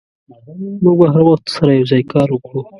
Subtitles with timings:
[0.83, 2.61] موږ به هر وخت سره یوځای کار وکړو.